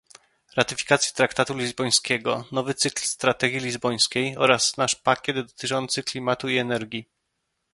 [0.57, 7.09] ratyfikację traktatu lizbońskiego, nowy cykl strategii lizbońskiej oraz nasz pakiet dotyczący klimatu i energii